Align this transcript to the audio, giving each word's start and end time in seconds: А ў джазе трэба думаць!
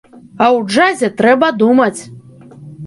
А 0.11 0.45
ў 0.53 0.59
джазе 0.69 1.11
трэба 1.21 1.53
думаць! 1.61 1.97